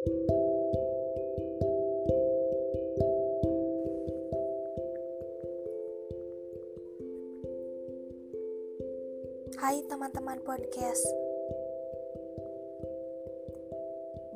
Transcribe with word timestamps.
Hai 0.00 0.08
teman-teman 9.92 10.40
podcast. 10.40 11.04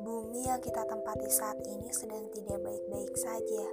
Bumi 0.05 0.45
yang 0.45 0.61
kita 0.61 0.85
tempati 0.85 1.33
saat 1.33 1.57
ini 1.65 1.89
sedang 1.89 2.29
tidak 2.29 2.61
baik-baik 2.61 3.17
saja. 3.17 3.65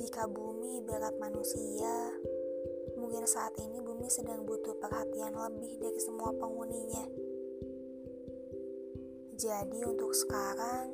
Jika 0.00 0.24
bumi 0.32 0.80
ibarat 0.80 1.12
manusia 1.20 2.16
Mungkin 2.96 3.24
saat 3.28 3.52
ini 3.60 3.84
bumi 3.84 4.08
sedang 4.08 4.48
butuh 4.48 4.76
perhatian 4.80 5.36
lebih 5.36 5.76
dari 5.76 6.00
semua 6.00 6.32
penghuninya 6.36 7.29
Jadi 9.40 9.80
untuk 9.88 10.12
sekarang 10.12 10.92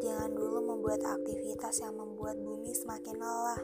Jangan 0.00 0.32
dulu 0.32 0.64
membuat 0.64 1.04
aktivitas 1.04 1.84
yang 1.84 1.92
membuat 1.92 2.40
bumi 2.40 2.72
semakin 2.72 3.20
lelah 3.20 3.62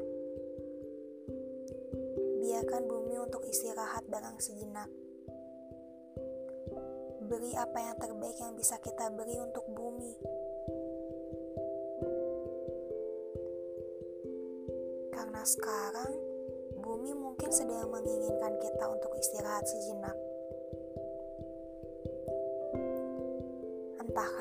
biarkan 2.44 2.84
bumi 2.86 3.16
untuk 3.18 3.40
istirahat 3.48 4.04
barang 4.06 4.36
sejenak. 4.38 4.86
Beri 7.26 7.56
apa 7.56 7.78
yang 7.80 7.96
terbaik 7.98 8.38
yang 8.38 8.54
bisa 8.54 8.76
kita 8.78 9.08
beri 9.16 9.34
untuk 9.40 9.64
bumi. 9.72 10.14
Karena 15.10 15.42
sekarang 15.42 16.12
bumi 16.84 17.16
mungkin 17.16 17.50
sedang 17.50 17.90
menginginkan 17.90 18.60
kita 18.60 18.84
untuk 18.92 19.10
istirahat 19.18 19.64
sejenak. 19.66 20.25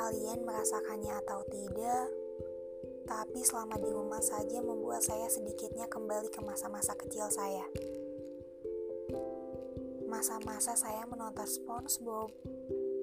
Kalian 0.06 0.46
merasakannya 0.46 1.18
atau 1.26 1.42
tidak, 1.50 2.06
tapi 3.10 3.42
selama 3.42 3.82
di 3.82 3.90
rumah 3.90 4.22
saja 4.22 4.62
membuat 4.62 5.02
saya 5.02 5.26
sedikitnya 5.26 5.90
kembali 5.90 6.30
ke 6.30 6.46
masa-masa 6.46 6.94
kecil 6.94 7.26
saya 7.34 7.66
masa-masa 10.16 10.72
saya 10.80 11.04
menonton 11.12 11.44
SpongeBob, 11.44 12.32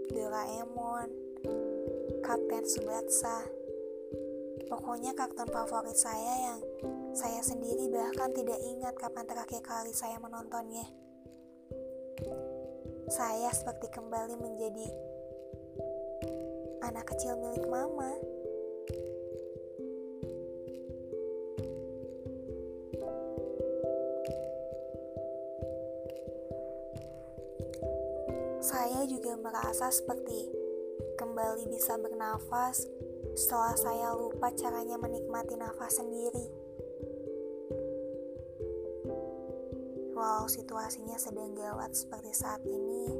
Doraemon, 0.08 1.12
Kapten 2.24 2.64
Subatsa. 2.64 3.44
Pokoknya 4.64 5.12
kartun 5.12 5.44
favorit 5.52 5.92
saya 5.92 6.32
yang 6.40 6.60
saya 7.12 7.44
sendiri 7.44 7.92
bahkan 7.92 8.32
tidak 8.32 8.56
ingat 8.64 8.96
kapan 8.96 9.28
terakhir 9.28 9.60
kali 9.60 9.92
saya 9.92 10.16
menontonnya. 10.24 10.88
Saya 13.12 13.52
seperti 13.52 13.92
kembali 13.92 14.40
menjadi 14.40 15.11
anak 16.82 17.06
kecil 17.14 17.38
milik 17.38 17.62
mama. 17.70 18.10
Saya 28.62 29.06
juga 29.06 29.38
merasa 29.38 29.90
seperti 29.94 30.50
kembali 31.18 31.70
bisa 31.70 31.94
bernafas 31.98 32.86
setelah 33.38 33.74
saya 33.78 34.08
lupa 34.18 34.50
caranya 34.54 34.98
menikmati 34.98 35.54
nafas 35.54 36.02
sendiri. 36.02 36.46
Walau 40.12 40.46
situasinya 40.46 41.18
sedang 41.18 41.54
gawat 41.58 41.94
seperti 41.98 42.30
saat 42.30 42.62
ini, 42.62 43.10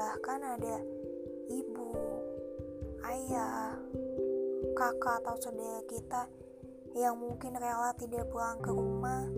bahkan 0.00 0.40
ada 0.40 0.80
ibu, 1.52 1.92
ayah, 3.04 3.76
kakak, 4.72 5.20
atau 5.20 5.36
saudara 5.36 5.84
kita 5.92 6.24
yang 6.96 7.20
mungkin 7.20 7.52
rela 7.52 7.92
tidak 8.00 8.24
pulang 8.32 8.56
ke 8.64 8.72
rumah 8.72 9.28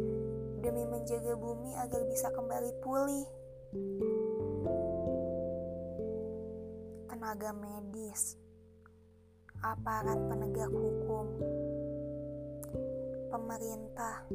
demi 0.62 0.86
menjaga 0.86 1.34
bumi 1.34 1.74
agar 1.82 2.06
bisa 2.06 2.30
kembali 2.30 2.70
pulih. 2.78 3.26
Tenaga 7.10 7.50
medis, 7.58 8.38
aparat 9.66 10.18
penegak 10.30 10.70
hukum, 10.70 11.26
pemerintah 13.34 14.30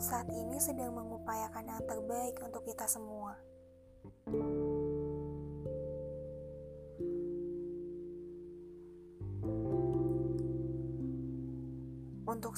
saat 0.00 0.28
ini 0.32 0.56
sedang 0.56 0.96
mengupayakan 0.96 1.68
yang 1.68 1.84
terbaik 1.84 2.40
untuk 2.40 2.64
kita 2.64 2.88
semua. 2.88 3.45
Untuk 4.26 4.42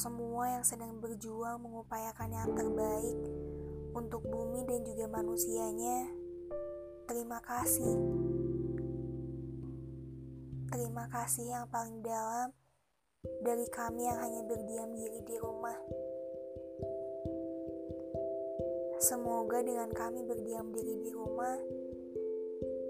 semua 0.01 0.49
yang 0.49 0.65
sedang 0.65 0.97
berjuang 0.97 1.61
mengupayakan 1.61 2.33
yang 2.33 2.57
terbaik 2.57 3.21
untuk 3.93 4.25
bumi 4.25 4.65
dan 4.65 4.81
juga 4.81 5.13
manusianya, 5.13 6.09
terima 7.05 7.37
kasih. 7.45 8.01
Terima 10.73 11.05
kasih 11.13 11.53
yang 11.53 11.69
paling 11.69 12.01
dalam 12.01 12.49
dari 13.45 13.69
kami 13.69 14.09
yang 14.09 14.17
hanya 14.17 14.41
berdiam 14.49 14.89
diri 14.97 15.21
di 15.21 15.37
rumah. 15.37 16.08
Semoga 19.49 19.65
dengan 19.65 19.89
kami 19.97 20.29
berdiam 20.29 20.69
diri 20.77 21.01
di 21.01 21.09
rumah, 21.09 21.57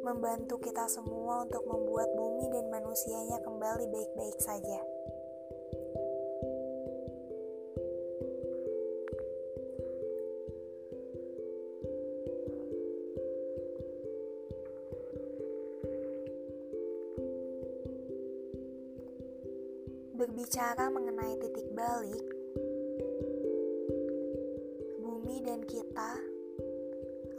membantu 0.02 0.58
kita 0.58 0.90
semua 0.90 1.46
untuk 1.46 1.62
membuat 1.62 2.10
bumi 2.18 2.50
dan 2.50 2.66
manusianya 2.66 3.38
kembali 3.46 3.86
baik-baik 3.86 4.38
saja. 4.42 4.82
Berbicara 20.18 20.90
mengenai 20.90 21.38
titik 21.38 21.70
balik, 21.70 22.37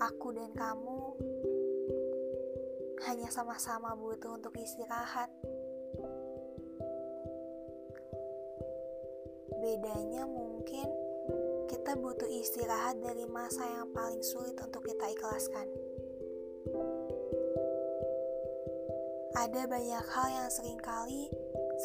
aku 0.09 0.33
dan 0.33 0.49
kamu, 0.57 1.13
hanya 3.05 3.29
sama-sama 3.29 3.93
butuh 3.93 4.41
untuk 4.41 4.57
istirahat. 4.57 5.29
Bedanya 9.61 10.25
mungkin 10.25 10.89
kita 11.69 11.93
butuh 11.93 12.25
istirahat 12.25 12.97
dari 12.97 13.29
masa 13.29 13.61
yang 13.69 13.93
paling 13.93 14.25
sulit 14.25 14.57
untuk 14.57 14.81
kita 14.81 15.13
ikhlaskan. 15.13 15.67
Ada 19.37 19.61
banyak 19.69 20.05
hal 20.09 20.27
yang 20.33 20.49
sering 20.49 20.81
kali 20.81 21.29
kali 21.29 21.29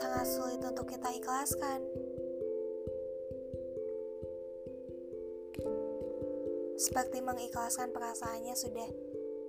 sangat 0.01 0.27
sulit 0.33 0.61
untuk 0.65 0.89
kita 0.89 1.13
ikhlaskan. 1.13 2.04
Seperti 6.85 7.25
mengikhlaskan 7.25 7.97
perasaannya 7.97 8.53
sudah 8.53 8.85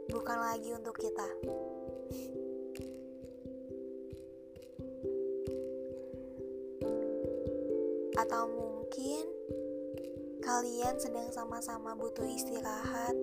bukan 0.07 0.39
lagi 0.39 0.71
untuk 0.71 0.95
kita. 0.95 1.27
Atau 8.15 8.47
mungkin 8.55 9.27
kalian 10.39 10.95
sedang 10.95 11.27
sama-sama 11.35 11.91
butuh 11.99 12.23
istirahat 12.23 13.19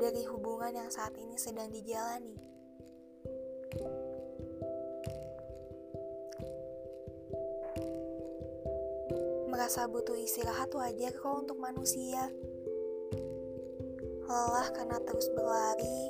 dari 0.00 0.24
hubungan 0.32 0.72
yang 0.72 0.88
saat 0.88 1.12
ini 1.20 1.36
sedang 1.36 1.68
dijalani. 1.68 2.40
Merasa 9.52 9.84
butuh 9.92 10.16
istirahat 10.16 10.72
wajar 10.72 11.12
kok 11.12 11.36
untuk 11.36 11.60
manusia. 11.60 12.32
Lelah 14.32 14.72
karena 14.72 14.96
terus 15.04 15.28
berlari 15.36 16.08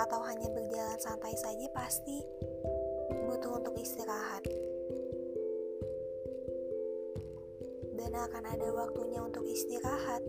atau 0.00 0.24
hanya 0.24 0.48
berjalan 0.48 0.96
santai 0.96 1.36
saja 1.36 1.68
pasti 1.76 2.24
butuh 3.28 3.60
untuk 3.60 3.76
istirahat. 3.76 4.48
Dan 8.00 8.16
akan 8.16 8.44
ada 8.48 8.68
waktunya 8.72 9.20
untuk 9.20 9.44
istirahat. 9.44 10.24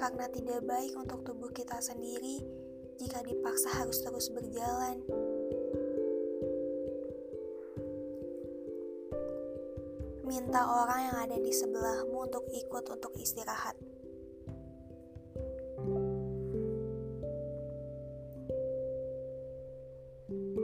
Karena 0.00 0.24
tidak 0.32 0.64
baik 0.64 0.96
untuk 0.96 1.20
tubuh 1.28 1.52
kita 1.52 1.84
sendiri 1.84 2.40
jika 2.96 3.20
dipaksa 3.28 3.76
harus 3.76 4.00
terus 4.00 4.32
berjalan. 4.32 5.04
minta 10.24 10.64
orang 10.64 11.00
yang 11.04 11.16
ada 11.28 11.36
di 11.36 11.52
sebelahmu 11.52 12.16
untuk 12.16 12.48
ikut 12.48 12.84
untuk 12.88 13.12
istirahat. 13.20 13.76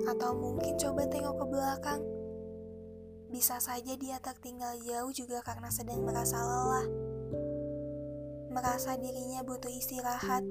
Atau 0.09 0.33
mungkin 0.33 0.81
coba 0.81 1.05
tengok 1.07 1.37
ke 1.37 1.47
belakang. 1.47 2.03
Bisa 3.31 3.61
saja 3.63 3.95
dia 3.95 4.19
tertinggal 4.19 4.81
jauh 4.83 5.13
juga 5.13 5.45
karena 5.45 5.69
sedang 5.71 6.03
merasa 6.03 6.41
lelah. 6.41 6.89
Merasa 8.51 8.99
dirinya 8.99 9.45
butuh 9.47 9.71
istirahat. 9.71 10.43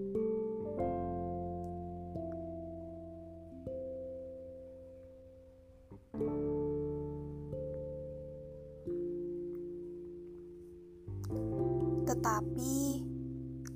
Tetapi, 12.19 12.99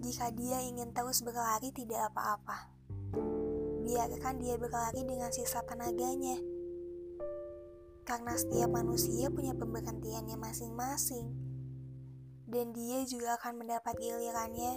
jika 0.03 0.27
dia 0.35 0.59
ingin 0.67 0.91
terus 0.91 1.23
berlari 1.23 1.71
tidak 1.71 2.11
apa-apa. 2.11 2.75
Biarkan 3.87 4.43
dia 4.43 4.59
berlari 4.59 4.99
dengan 5.07 5.31
sisa 5.31 5.63
tenaganya 5.63 6.35
karena 8.03 8.35
setiap 8.35 8.67
manusia 8.67 9.31
punya 9.31 9.55
pemberhentiannya 9.55 10.35
masing-masing, 10.35 11.23
dan 12.51 12.75
dia 12.75 13.07
juga 13.07 13.39
akan 13.39 13.63
mendapat 13.63 13.95
gilirannya 13.95 14.75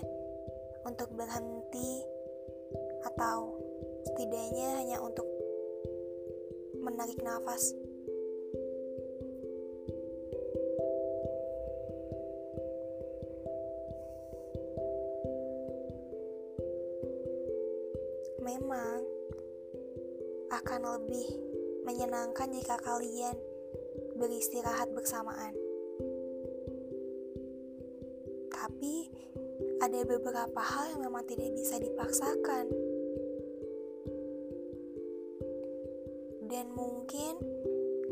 untuk 0.87 1.11
berhenti, 1.11 2.07
atau 3.03 3.59
setidaknya 4.07 4.79
hanya 4.79 5.03
untuk 5.03 5.27
menarik 6.87 7.19
nafas. 7.19 7.75
Memang 18.47 19.03
akan 20.55 20.81
lebih 20.87 21.29
menyenangkan 21.83 22.47
jika 22.55 22.79
kalian 22.79 23.35
beristirahat 24.15 24.87
bersamaan. 24.95 25.51
Tapi 28.55 29.11
ada 29.83 30.01
beberapa 30.07 30.63
hal 30.63 30.95
yang 30.95 31.11
memang 31.11 31.27
tidak 31.27 31.51
bisa 31.59 31.83
dipaksakan. 31.83 32.71
Dan 36.47 36.71
mungkin 36.71 37.43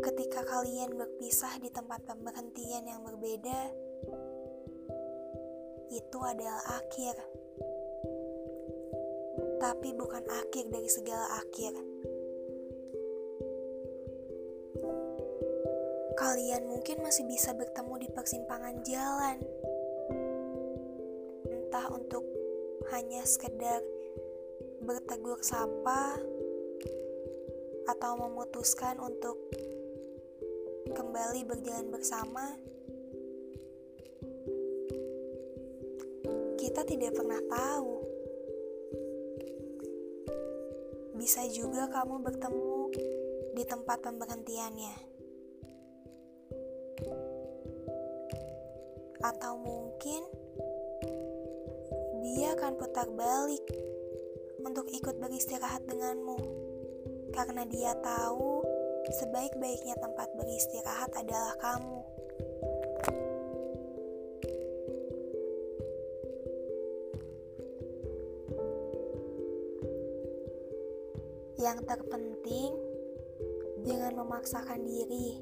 ketika 0.03 0.43
kalian 0.43 0.99
berpisah 0.99 1.63
di 1.63 1.71
tempat 1.71 2.03
pemberhentian 2.11 2.91
yang 2.91 3.07
berbeda, 3.07 3.61
itu 5.95 6.19
adalah 6.19 6.83
akhir. 6.83 7.44
Tapi 9.75 9.91
bukan 9.99 10.23
akhir 10.31 10.71
dari 10.71 10.87
segala 10.87 11.43
akhir. 11.43 11.75
kalian 16.15 16.67
mungkin 16.67 16.99
masih 17.03 17.27
bisa 17.27 17.53
bertemu 17.55 17.95
di 18.07 18.09
persimpangan 18.11 18.81
jalan. 18.87 19.39
Entah 21.47 21.87
untuk 21.91 22.27
hanya 22.95 23.23
sekedar 23.27 23.83
bertegur 24.83 25.39
sapa 25.43 26.19
atau 27.87 28.13
memutuskan 28.19 28.99
untuk 29.03 29.37
kembali 30.91 31.47
berjalan 31.47 31.91
bersama. 31.91 32.59
Kita 36.59 36.83
tidak 36.83 37.15
pernah 37.15 37.43
tahu. 37.47 37.94
Bisa 41.15 41.47
juga 41.49 41.89
kamu 41.89 42.21
bertemu 42.21 42.79
di 43.55 43.63
tempat 43.65 44.03
pemberhentiannya. 44.03 45.15
atau 49.25 49.57
mungkin 49.57 50.21
dia 52.21 52.53
akan 52.53 52.77
putar 52.77 53.09
balik 53.09 53.65
untuk 54.61 54.85
ikut 54.93 55.17
beristirahat 55.17 55.81
denganmu 55.89 56.37
karena 57.33 57.65
dia 57.65 57.97
tahu 58.05 58.61
sebaik-baiknya 59.25 59.97
tempat 59.97 60.29
beristirahat 60.37 61.09
adalah 61.17 61.57
kamu. 61.57 62.04
Yang 71.65 71.89
terpenting, 71.89 72.77
jangan 73.89 74.13
memaksakan 74.21 74.85
diri 74.85 75.41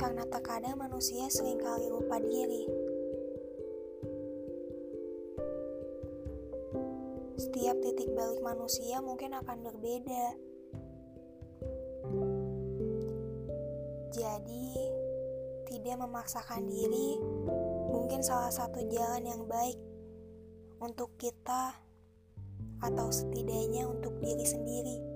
karena 0.00 0.24
terkadang 0.32 0.80
manusia 0.80 1.28
sering 1.28 1.60
kali 1.60 1.84
lupa 1.92 2.16
diri. 2.16 2.64
Setiap 7.36 7.76
titik 7.84 8.08
balik 8.16 8.40
manusia 8.40 9.04
mungkin 9.04 9.36
akan 9.36 9.58
berbeda. 9.60 10.26
Jadi, 14.16 14.72
tidak 15.68 16.00
memaksakan 16.00 16.64
diri 16.64 17.20
mungkin 17.92 18.24
salah 18.24 18.48
satu 18.48 18.80
jalan 18.88 19.28
yang 19.28 19.44
baik 19.44 19.76
untuk 20.80 21.12
kita 21.20 21.85
atau 22.86 23.10
setidaknya 23.10 23.90
untuk 23.90 24.14
diri 24.22 24.46
sendiri. 24.46 25.15